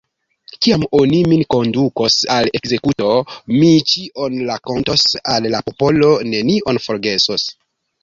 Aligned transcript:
Kiam 0.61 0.85
oni 0.99 1.19
min 1.33 1.43
kondukos 1.55 2.15
al 2.37 2.49
ekzekuto, 2.61 3.11
mi 3.59 3.71
ĉion 3.93 4.41
rakontos 4.51 5.07
al 5.37 5.51
la 5.57 5.65
popolo, 5.71 6.13
nenion 6.35 6.85
forgesos. 6.91 7.51